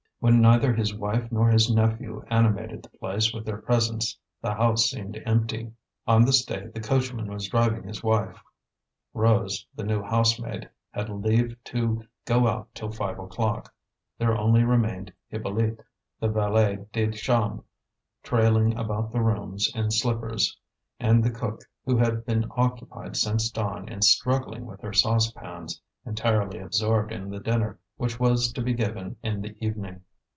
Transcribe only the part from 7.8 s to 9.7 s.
his wife; Rose,